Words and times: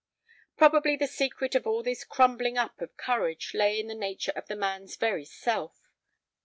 Probably 0.57 0.95
the 0.95 1.05
secret 1.05 1.53
of 1.53 1.67
all 1.67 1.83
this 1.83 2.03
crumbling 2.03 2.57
up 2.57 2.81
of 2.81 2.97
courage 2.97 3.53
lay 3.53 3.79
in 3.79 3.85
the 3.87 3.93
nature 3.93 4.33
of 4.35 4.47
the 4.47 4.55
man's 4.55 4.95
very 4.95 5.25
self. 5.25 5.77